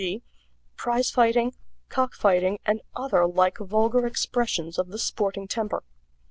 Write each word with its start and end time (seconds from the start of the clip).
g., 0.01 0.23
prize 0.77 1.11
fighting, 1.11 1.53
cock 1.89 2.15
fighting, 2.15 2.57
and 2.65 2.81
other 2.95 3.27
like 3.27 3.59
vulgar 3.59 4.07
expressions 4.07 4.79
of 4.79 4.87
the 4.87 4.97
sporting 4.97 5.47
temper. 5.47 5.83